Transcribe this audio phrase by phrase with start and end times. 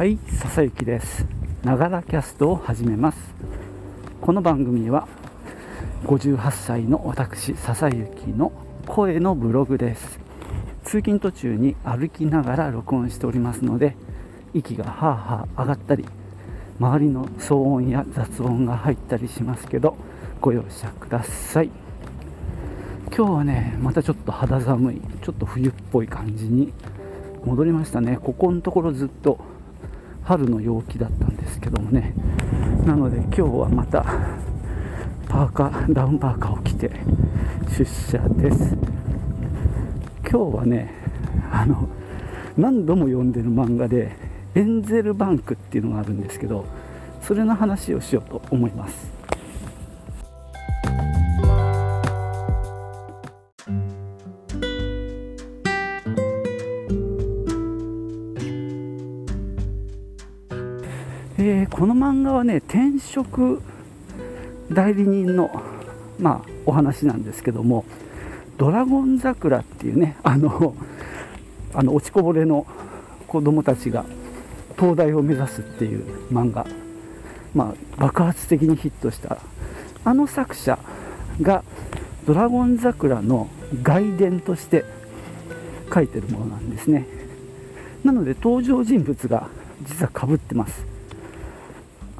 [0.00, 1.26] はい笹雪です。
[1.62, 3.18] ながらキャストを始めます。
[4.22, 5.06] この番組は
[6.04, 8.50] 58歳の私笹雪の
[8.86, 10.18] 声のブログです。
[10.84, 13.94] 通勤途中に歩きながら録音しておりますので
[14.54, 16.06] 息がはあはあ上がったり
[16.78, 19.98] 周りの騒音や雑音が入ったりしますけど
[20.40, 21.70] ご容赦ください。
[23.14, 26.72] 今日はねまたちょっと肌寒いちょっと冬っぽい感じに
[27.44, 28.16] 戻りましたね。
[28.16, 29.49] ここのところずっと
[30.30, 32.14] 春の陽気だったんですけどもね。
[32.86, 34.04] なので今日はまた
[35.28, 36.88] パーカーダウンパーカーを着て
[37.76, 38.76] 出社です。
[40.22, 40.94] 今日はね
[41.50, 41.88] あの
[42.56, 44.12] 何度も読んでる漫画で
[44.54, 46.64] エンゼルバンクっていうのがあるんですけど
[47.20, 49.19] それの話をしようと思います。
[62.40, 63.62] はね転職
[64.72, 65.50] 代理人の、
[66.18, 67.84] まあ、お話なんですけども
[68.56, 70.74] 「ドラゴン桜」っていうねあの
[71.74, 72.66] あの落ちこぼれの
[73.26, 74.04] 子供たちが
[74.78, 76.66] 東大を目指すっていう漫画、
[77.54, 79.36] まあ、爆発的にヒットした
[80.04, 80.78] あの作者
[81.42, 81.62] が
[82.26, 83.48] 「ドラゴン桜」の
[83.82, 84.84] 外伝として
[85.92, 87.06] 書いてるものなんですね。
[88.02, 89.48] なので登場人物が
[89.82, 90.90] 実はかぶってます。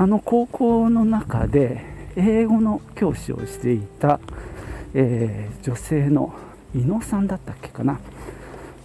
[0.00, 1.84] あの高校の中で
[2.16, 4.18] 英語の教師をしていた、
[4.94, 6.32] えー、女性の
[6.74, 8.00] 伊野さんだったっけかな。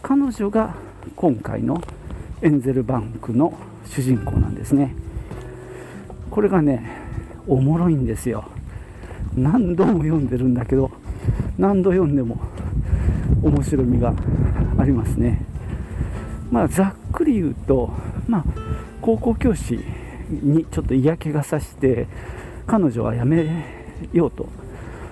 [0.01, 0.75] 彼女が
[1.15, 1.81] 今回の
[2.41, 3.53] エンゼルバンクの
[3.85, 4.93] 主人公なんですね。
[6.29, 6.85] これがね
[7.47, 8.43] おもろいんですよ。
[9.37, 10.91] 何度も読んでるんだけど
[11.57, 12.41] 何度読んでも
[13.41, 14.13] 面白みが
[14.77, 15.45] ありますね。
[16.51, 17.89] まあざっくり言うと
[18.27, 18.45] まあ
[19.01, 19.79] 高校教師
[20.29, 22.07] にちょっと嫌気がさして
[22.67, 23.65] 彼女は辞め
[24.13, 24.47] ようと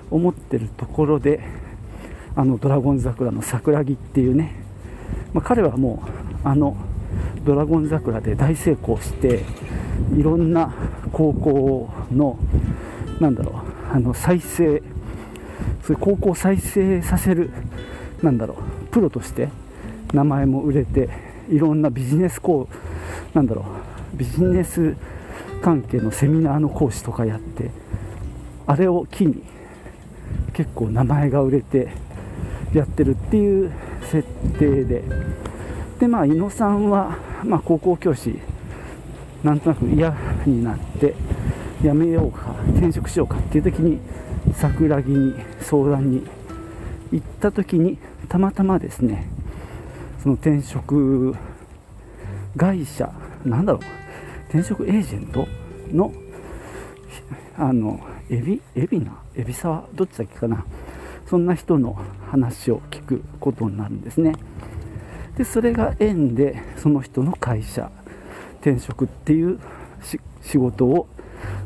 [0.10, 1.42] 思ってるところで
[2.36, 4.56] あのドラゴン桜の桜木っていうね、
[5.34, 6.04] まあ、彼はも
[6.44, 6.76] うあの
[7.46, 9.44] ドラゴン桜で大成功して
[10.18, 10.74] いろんな
[11.12, 12.40] 高校の
[13.20, 14.82] なんだろうあの再生
[15.84, 17.52] そういう高校再生させる
[18.22, 19.50] なんだろうプロとして
[20.14, 21.10] 名前も売れて
[21.50, 22.68] いろんなビジネス校
[23.34, 24.96] なんだろうビジネス
[25.62, 27.72] 関係のセミナーの講師とかやって
[28.68, 29.44] あれを機に
[30.54, 31.90] 結構名前が売れて
[32.74, 33.72] やってるっていう
[34.04, 34.28] 設
[34.60, 35.04] 定で
[36.00, 38.40] でまあ伊野さんは、まあ、高校教師
[39.44, 41.16] なんとなく嫌になって
[41.82, 44.00] 辞めようか転職しようかっていう時に
[44.54, 46.28] 桜木に相談に
[47.12, 47.98] 行った時に
[48.30, 49.28] たまたまですね
[50.22, 51.36] その転職
[52.56, 53.12] 会社
[53.46, 54.03] なんだろう
[54.54, 55.48] 転職エージェント
[55.92, 56.14] の
[57.58, 58.00] あの
[58.30, 58.62] エビ？
[58.76, 59.20] エビナ？
[59.36, 59.84] エビサワ？
[59.96, 60.64] どっちだっけかな？
[61.26, 61.98] そんな人の
[62.30, 64.34] 話を聞くことになるんですね。
[65.40, 67.92] でそれが縁でその人の会社
[68.62, 69.60] 転職っていう
[70.44, 71.08] 仕事を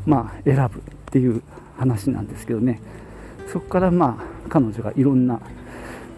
[0.06, 1.42] まあ選ぶっていう
[1.76, 2.80] 話なんですけどね。
[3.52, 5.42] そこからまあ彼女がいろんな、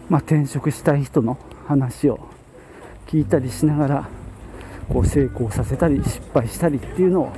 [0.07, 1.37] まあ、転職したい人の
[1.67, 2.29] 話を
[3.07, 4.09] 聞いたりしながら
[4.91, 7.31] こう成功させたり失敗したりっていうのを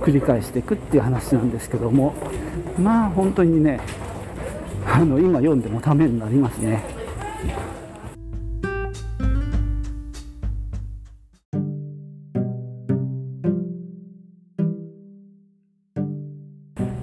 [0.00, 2.14] 繰り返していくっていう話なんですけども
[2.78, 3.80] まあ本当にね
[4.86, 6.82] あの今読んでもためになりますね。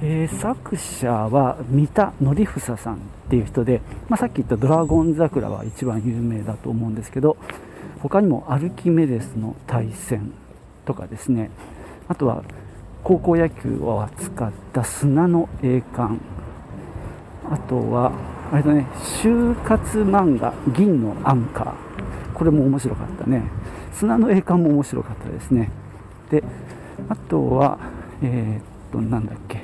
[0.04, 2.98] えー、作者は三田紀房さんっ
[3.30, 7.38] ていう人で、まあ、さっき言った「ドラゴン桜」は一番有名だと思うんですけど
[8.02, 10.32] 他にも「アルキメデスの対戦」
[10.86, 11.52] とかですね。
[12.08, 12.44] あとは
[13.04, 16.20] 高校野球を扱った砂の栄冠。
[17.50, 18.12] あとは
[18.52, 18.88] あれだね
[19.24, 21.74] 就活漫画「銀のアンカー」
[22.34, 23.44] これも面白かったね。
[23.94, 25.70] 砂の栄冠も面白かったですね。
[26.30, 26.44] で
[27.10, 27.78] あとは
[28.22, 29.64] えー、っとなんだっけ。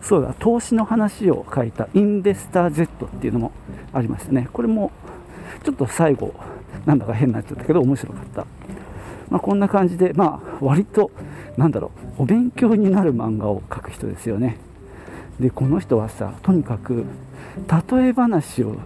[0.00, 3.52] そうだ投資の話を書いた「インベスター Z」っていうのも
[3.92, 4.48] ありましたね。
[4.52, 4.90] これも
[5.62, 6.34] ちょっと最後
[6.86, 8.46] なんだか変になっちゃったけど面白かった、
[9.30, 11.10] まあ、こんな感じでまあ割と
[11.56, 14.58] なんだろうお勉強になる漫画を描く人ですよね。
[15.40, 17.04] でこの人はさとにかく
[17.90, 18.76] 例え話を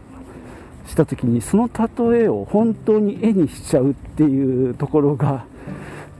[0.86, 5.44] した時にその例えを本当に絵にしちゃうっていうところが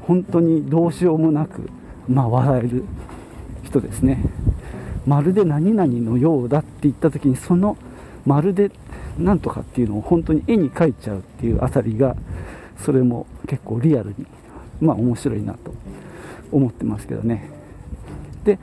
[0.02, 1.68] 本当にどうしようもなく
[2.08, 2.84] まあ笑える
[3.64, 4.22] 人ですね。
[5.06, 7.76] まるで何々のようだって言った時にその
[8.24, 8.70] まるで
[9.18, 12.16] なんとかっていうのを本当に絵に描いちゃうっていうあたりが
[12.78, 14.26] それも結構リアルに
[14.80, 15.74] まあ面白いなと
[16.52, 17.50] 思ってますけどね。
[18.44, 18.58] で、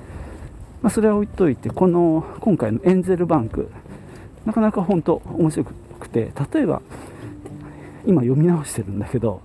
[0.81, 3.69] まあ、それは置いといてこの今回のエンゼルバンク
[4.45, 5.65] なかなか本当面白
[6.00, 6.81] くて例えば
[8.06, 9.41] 今読み直してるんだけど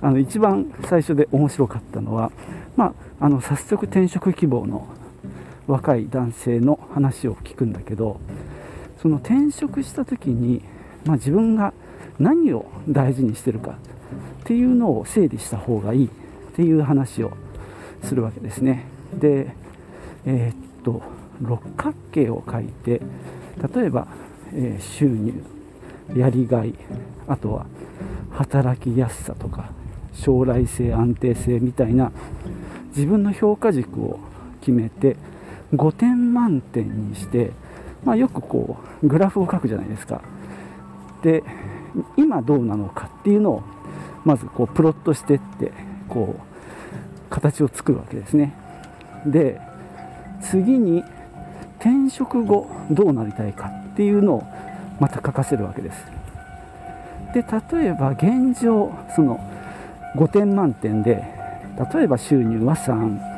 [0.00, 2.32] あの一番最初で面白かったのは、
[2.76, 4.86] まあ、あの早速転職希望の
[5.66, 8.20] 若い男性の話を聞くんだけど
[9.02, 10.62] その転職した時に、
[11.04, 11.74] まあ、自分が
[12.20, 13.74] 何を大事にしてるかっ
[14.44, 16.08] ていうのを整理した方がいいっ
[16.54, 17.32] ていう話を
[18.04, 18.84] するわけですね。
[19.14, 19.54] で
[20.24, 21.02] えー、っと
[21.40, 23.00] 六角形を書いて
[23.74, 24.06] 例えば、
[24.52, 25.42] えー、収入
[26.14, 26.74] やりがい
[27.26, 27.66] あとは
[28.30, 29.70] 働きやすさとか
[30.12, 32.12] 将来性安定性みたいな
[32.88, 34.20] 自分の評価軸を
[34.60, 35.16] 決めて
[35.74, 37.50] 5点満点にして、
[38.04, 40.22] まあ、よくこうグラフを書くじゃないですか。
[41.22, 41.44] で
[42.16, 43.62] 今どうなのかっていうのを
[44.24, 45.72] まずこうプロットしてって
[46.08, 48.54] こう形を作るわけですね。
[49.26, 49.60] で
[50.40, 51.04] 次に
[51.78, 54.44] 転職後どうなりたいかっていうのを
[55.00, 56.04] また書かせるわけです。
[57.34, 59.40] で例えば現状その
[60.16, 61.24] 5点満点で
[61.94, 63.32] 例えば収入は3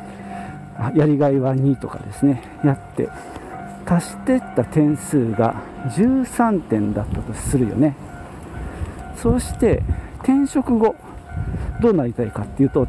[0.95, 3.07] やりがいは2とかですねやって
[3.85, 7.95] 足してった点数が13点だったとするよね。
[9.15, 9.83] そして
[10.19, 10.95] 転職後
[11.81, 12.87] どうなりたいかっていうと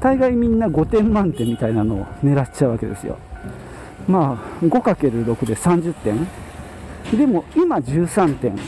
[0.00, 3.18] 大概みんな5点満点みたいなのを狙っちゃうわけですよ。
[4.08, 6.26] まあ 5×6 で30点。
[7.16, 8.58] でも今13点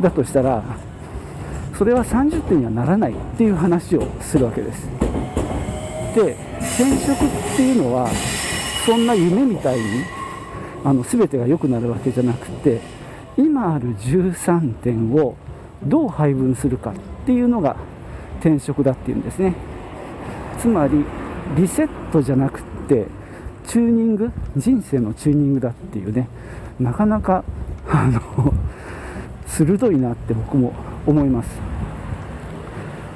[0.00, 0.62] だとしたら
[1.76, 4.88] それは30点にはならないっていう話をするわけです。
[6.14, 8.08] で転職っていうのは
[8.84, 9.84] そんな夢みたいに
[10.84, 12.80] あの全てが良くなるわけじゃなくて
[13.36, 15.36] 今ある13点を
[15.84, 16.94] どう配分するかっ
[17.26, 17.76] ていうのが
[18.40, 19.54] 転職だっていうんですね。
[20.58, 21.04] つまり
[21.56, 23.06] リセットじゃなくって
[23.66, 26.28] チューニング人生のチューニングだっていうね
[26.80, 27.44] なかなか
[27.88, 28.52] あの
[29.46, 30.72] 鋭いなって僕も
[31.06, 31.48] 思います。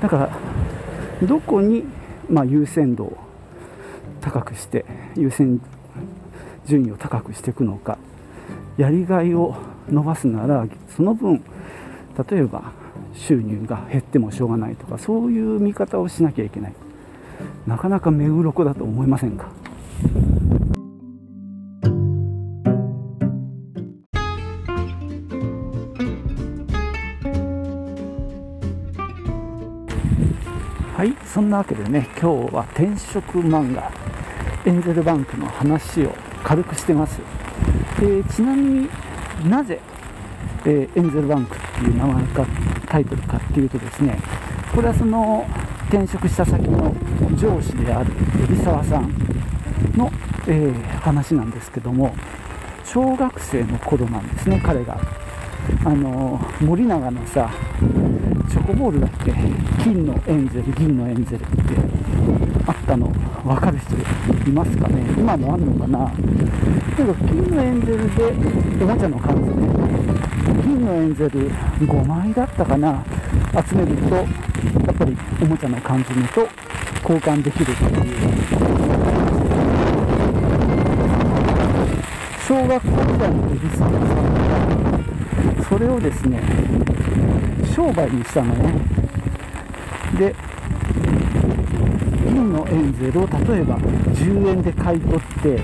[0.01, 1.85] だからどこに、
[2.29, 3.17] まあ、優先度を
[4.21, 4.85] 高くして
[5.17, 5.61] 優先
[6.67, 7.99] 順位を高くしていくのか
[8.77, 9.55] やりがいを
[9.89, 10.67] 伸ばすなら
[10.97, 11.43] その分
[12.31, 12.73] 例えば
[13.15, 16.75] 収入が減ってもしょうがないとかそういう見方をしなきゃいけない。
[17.67, 19.49] なかなか目黒だと思いませんか？
[30.97, 33.91] はいそんなわけでね今日は転職漫画
[34.65, 36.15] エンゼルバンクの話を
[36.45, 37.21] 軽くしてます、
[37.99, 38.89] えー、ちなみに
[39.49, 39.81] なぜ、
[40.67, 42.47] えー、エンゼルバンクっていう名前か
[42.89, 44.19] タイトルかっていうとですね
[44.75, 45.47] これはその
[45.89, 46.95] 転職した先の
[47.37, 48.13] 上司である
[48.49, 49.13] 海老沢さん
[49.97, 50.11] の、
[50.47, 52.15] えー、話なんですけども
[52.85, 54.99] 小学生の頃なんですね彼が。
[55.85, 57.49] あの森永のさ
[58.51, 59.33] チョコボールだっけ？
[59.85, 61.53] 金のエンゼル銀のエンゼルって
[62.67, 63.12] あったの
[63.45, 63.97] 分かる人
[64.49, 65.03] いますかね？
[65.19, 66.13] 今もあんのかな？
[66.97, 68.33] けど金のエンゼルで
[68.85, 69.47] おもちゃの数ね
[70.63, 73.05] 銀のエンゼル5枚だったかな？
[73.69, 74.27] 集めるとやっ
[74.95, 76.49] ぱりおもちゃの缶詰と
[77.03, 77.93] 交換できるっていう。
[82.47, 83.99] 小学校時代のエビさんが
[85.69, 86.41] それをですね
[87.75, 88.75] 商売にしたのね。
[90.19, 90.35] で
[92.43, 95.61] 銀のエンゼルを例えば10円で買い取って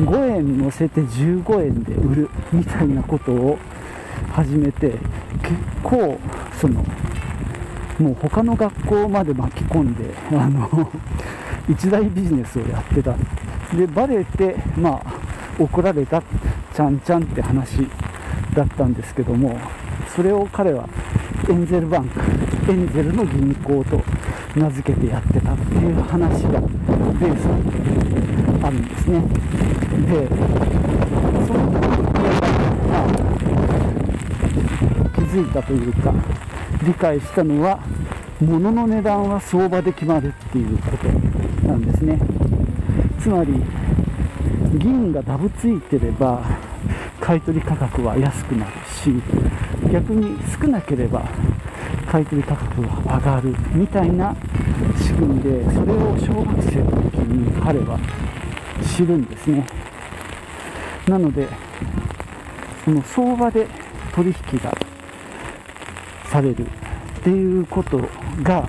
[0.00, 3.58] 5円乗せて15円で売るみたいなことを
[4.32, 4.98] 始めて結
[5.82, 6.18] 構
[6.60, 6.84] その
[7.98, 10.90] もう他の学校まで巻き込んであの
[11.68, 13.14] 一大ビジネスをやってた。
[13.74, 15.02] でバレてまあ
[15.58, 16.20] 怒られた
[16.74, 17.86] ちゃんちゃんって話
[18.54, 19.56] だったんですけども
[20.08, 20.88] それを彼は
[21.48, 22.20] エンゼルバンク
[22.72, 24.02] エンゼルの銀行と
[24.56, 29.20] 名付けてやってたっていう話がベースにあるんですね。
[30.10, 30.28] で
[31.46, 33.06] そのまあ
[35.14, 36.12] 気づいたというか
[36.82, 37.78] 理解したのは
[38.40, 41.08] 物の値段は相場で決まるっていうこと
[41.68, 42.18] なんですね。
[43.20, 43.62] つまり
[44.78, 46.42] 銀がダブついてれば
[47.20, 49.12] 買取価格は安くなるし
[49.92, 51.28] 逆に少なければ
[52.10, 54.34] 買取価格は上がるみたいな
[55.00, 58.00] 仕組みでそれを小学生の時に彼は
[58.96, 59.64] 知るんですね。
[61.06, 61.46] なので
[62.84, 63.68] その相場で
[64.12, 64.76] 取引が
[66.24, 68.00] されるっていうこと
[68.42, 68.68] が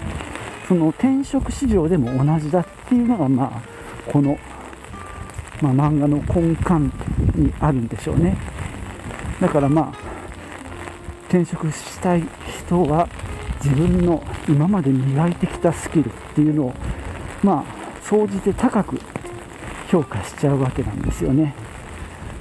[0.68, 4.38] その転職市場でも同じだっていうのがまあこの、
[5.64, 6.74] まあ、漫画の根幹
[7.40, 8.38] にあるんでしょうね。
[9.42, 10.12] だからまあ
[11.28, 12.24] 転職したい
[12.68, 13.10] 人は
[13.64, 16.74] 自分の今まで磨いてきたスキルっていうのを
[17.44, 19.00] まあ総じて高く
[19.90, 21.54] 評価しちゃうわけなんですよね。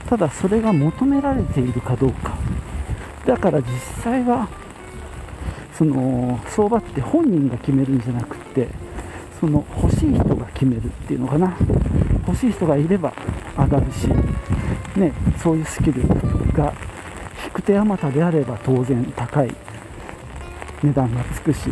[0.09, 2.37] ただそれが求められているかどうか。
[3.27, 3.69] だから実
[4.03, 4.49] 際は
[5.77, 8.69] その相場って本人が決めるんじゃなくって
[9.39, 11.57] その欲しい人が決めるっていうのかな。
[12.27, 13.13] 欲しい人がいれば
[13.57, 14.09] 上がるし、
[14.97, 15.13] ね、
[15.43, 16.03] そういうスキル
[16.53, 16.73] が
[17.45, 19.55] 引く手あまたであれば当然高い。
[20.83, 21.71] 値段がつくし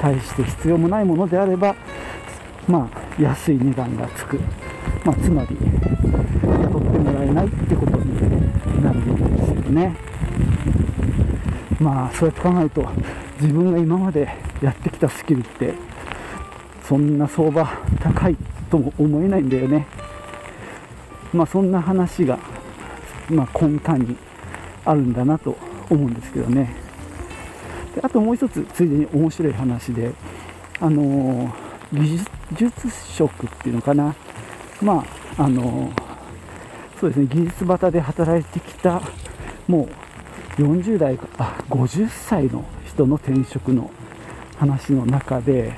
[0.00, 1.74] 対して必要もないものであれば
[2.66, 4.38] まあ安い値段がつく、
[5.04, 5.56] まあ、つまり
[6.42, 9.96] 雇ってもらえないってことになるんですよね。
[11.80, 12.86] まあそうやって考えると
[13.40, 14.28] 自分が今まで
[14.60, 15.74] やってきたスキルって
[16.84, 17.68] そんな相場
[18.00, 18.36] 高い
[18.70, 19.86] とも思えないんだよね。
[21.32, 22.38] まあそんな話が、
[23.30, 24.16] まあ、根幹に
[24.84, 25.56] あるんだなと
[25.90, 26.87] 思うんですけどね。
[27.98, 30.12] であともう一つついでに面白い話で
[30.80, 31.52] あの
[31.92, 32.20] 技
[32.56, 34.14] 術職っていうのかな。
[34.80, 35.04] ま
[35.36, 35.90] ああの
[37.00, 39.02] そうですね技術畑で働いてきた
[39.66, 39.88] も
[40.58, 43.90] う40代あ50歳の人の転職の
[44.56, 45.72] 話の中で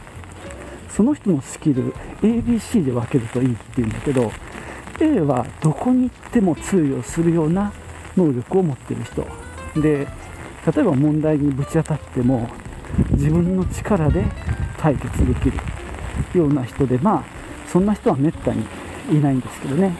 [0.90, 4.30] その人のスキル ABC で分けるといいっていうんだけど
[5.00, 7.72] A はどこに行っても通用するような
[8.16, 9.26] 能力を持ってる人。
[9.80, 10.06] で
[10.66, 12.48] 例えば問題にぶち当たっても
[13.12, 14.24] 自分の力で
[14.78, 15.58] 解決できる
[16.34, 17.24] ような人でまあ
[17.66, 18.64] そんな人はめったに
[19.10, 19.94] いないんですけどね。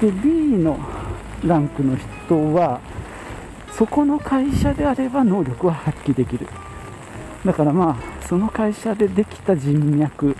[0.00, 0.78] で B の
[1.44, 2.80] ランクの人は
[3.72, 6.46] そこの会社であれば能力は発揮できる。
[7.44, 10.36] だからまあその会社でできた人脈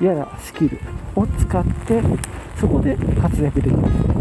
[0.00, 0.78] やらスキル
[1.16, 2.02] を使って
[2.56, 4.17] そこで活躍できる。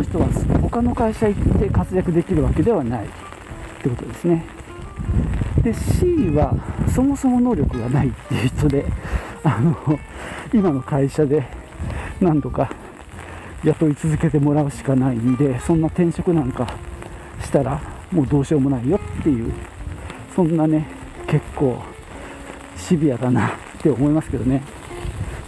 [0.00, 0.26] の人は
[0.62, 3.08] 他の会社行って活躍できるわけではないっ
[3.82, 4.44] てことですね。
[5.62, 6.54] で C は
[6.88, 8.86] そもそも能力がないっていう人で
[9.44, 9.76] あの
[10.54, 11.46] 今の会社で
[12.20, 12.70] 何とか
[13.62, 16.66] 雇い続けてもらうしかないんでそんな転職なんか
[17.42, 17.80] したら
[18.10, 19.52] もうどうしようもないよっていう
[20.34, 20.86] そんなね
[21.26, 21.82] 結構
[22.76, 23.52] シビアだなっ
[23.82, 24.62] て思いますけどね。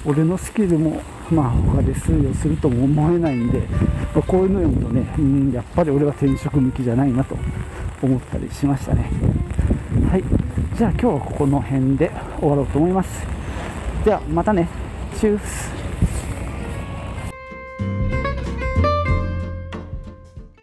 [0.05, 1.01] 俺のスキルも
[1.33, 3.61] まあ他で通用するとも思えないんで、
[4.15, 7.37] まあ、こういうの読むとねうんやっぱり俺は転職向きじゃないなと
[8.03, 9.11] 思ったりしましたね。
[10.11, 10.25] はい。
[10.77, 13.27] じゃあ今日はここの辺で終わろうと思います。
[14.05, 14.69] ではまたね。
[15.19, 15.82] チュース。